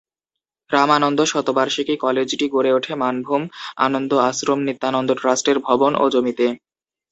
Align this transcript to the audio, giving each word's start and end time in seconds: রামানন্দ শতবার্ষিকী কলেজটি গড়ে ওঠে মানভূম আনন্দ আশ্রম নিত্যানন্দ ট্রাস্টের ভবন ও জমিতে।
রামানন্দ 0.69 1.19
শতবার্ষিকী 1.25 1.95
কলেজটি 1.97 2.45
গড়ে 2.53 2.71
ওঠে 2.73 2.93
মানভূম 2.95 3.43
আনন্দ 3.85 4.11
আশ্রম 4.29 4.59
নিত্যানন্দ 4.67 5.09
ট্রাস্টের 5.21 5.57
ভবন 5.67 5.91
ও 5.95 6.05
জমিতে। 6.13 6.47